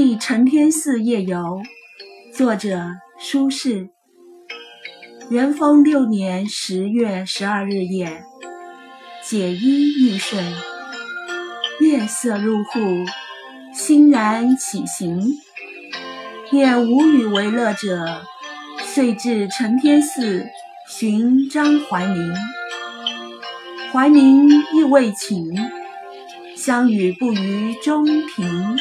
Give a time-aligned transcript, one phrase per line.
[0.00, 1.60] 记承天寺夜游，
[2.32, 2.84] 作者
[3.18, 3.88] 苏轼。
[5.28, 8.22] 元丰六年十月十二日夜，
[9.24, 10.38] 解衣欲睡，
[11.80, 12.78] 月色入户，
[13.74, 15.20] 欣然起行。
[16.52, 18.22] 念无与为乐者，
[18.84, 20.46] 遂至承天寺
[20.88, 22.32] 寻张怀民。
[23.92, 25.44] 怀民亦未寝，
[26.54, 28.78] 相与步于中庭。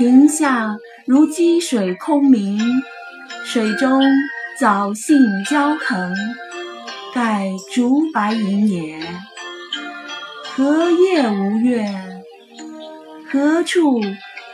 [0.00, 2.58] 庭下如积水空明，
[3.44, 4.00] 水中。
[4.58, 5.14] 藻荇
[5.48, 6.14] 交横，
[7.14, 8.98] 盖竹柏影也。
[10.54, 11.86] 何夜无月？
[13.30, 14.00] 何处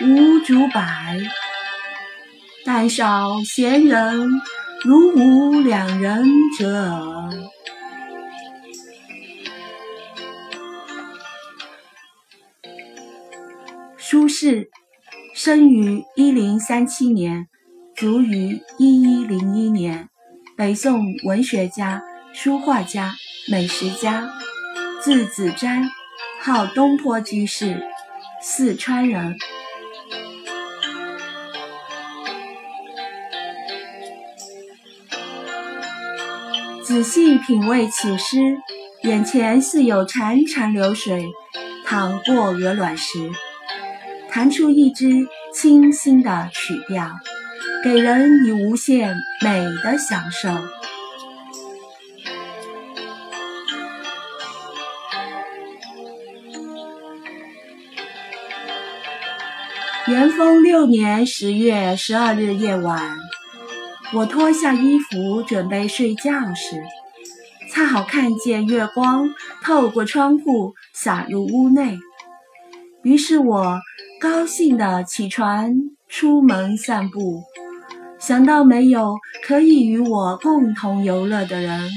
[0.00, 0.82] 无竹柏？
[2.64, 4.26] 但少闲人，
[4.82, 6.24] 如吾两人
[6.58, 7.30] 者耳。
[13.96, 14.68] 苏轼
[15.36, 17.48] 生于一零三七年。
[17.96, 20.08] 卒于一一零一年，
[20.56, 23.14] 北宋文学家、书画家、
[23.48, 24.30] 美食家，
[25.02, 25.88] 字子瞻，
[26.40, 27.82] 号东坡居士，
[28.40, 29.36] 四川人。
[36.84, 38.58] 仔细品味此诗，
[39.02, 41.26] 眼前似有潺潺流水
[41.84, 43.30] 淌过鹅卵石，
[44.34, 47.08] 弹出一支清新的曲调。
[47.84, 50.48] 给人以无限美的享受。
[60.08, 63.16] 元丰六年十月十二日夜晚，
[64.14, 66.82] 我脱下衣服准备睡觉时，
[67.70, 69.28] 恰好看见月光
[69.62, 72.00] 透过窗户洒入屋内，
[73.04, 73.78] 于是我
[74.24, 75.70] 高兴地起床
[76.08, 77.42] 出门散步。
[78.18, 81.90] 想到没有可以与我共同游乐的人，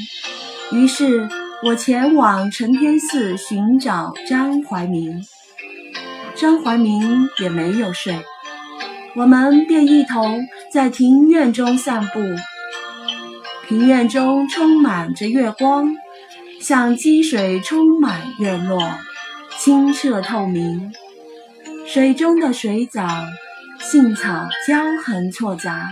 [0.74, 1.30] 于是
[1.64, 5.24] 我前往承天寺寻找张怀民。
[6.36, 7.02] 张怀民
[7.40, 8.20] 也没有睡，
[9.16, 12.20] 我们便一同在庭院中散步。
[13.70, 15.96] 庭院中充满着月光，
[16.60, 18.82] 像积水充满院落，
[19.58, 20.92] 清澈透明。
[21.88, 23.08] 水中的水藻、
[23.80, 24.76] 杏草交
[25.06, 25.88] 横错杂。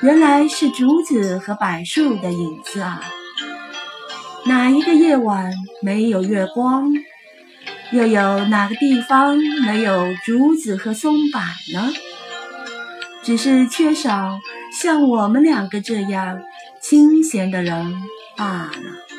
[0.00, 3.02] 原来是竹子和柏树的影子啊！
[4.46, 5.52] 哪一个夜晚
[5.82, 6.92] 没有月光？
[7.90, 9.36] 又有哪个地方
[9.66, 11.40] 没有竹子和松柏
[11.74, 11.92] 呢？
[13.24, 14.38] 只是缺少
[14.72, 16.40] 像我们两个这样
[16.80, 17.92] 清闲的人
[18.36, 19.11] 罢了。